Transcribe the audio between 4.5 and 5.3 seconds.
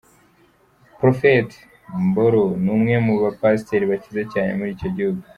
muri icyo gihugu.